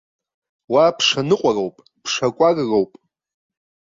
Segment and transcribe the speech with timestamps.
[0.71, 2.91] Уа ԥша ныҟәароуп, ԥша кәарроуп.